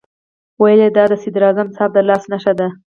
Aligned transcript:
ویل 0.61 0.79
یې 0.85 0.89
دا 0.97 1.03
د 1.11 1.13
صدراعظم 1.23 1.67
صاحب 1.75 1.91
د 1.93 1.97
لاس 2.09 2.23
نښه 2.31 2.53
ده. 2.59 2.67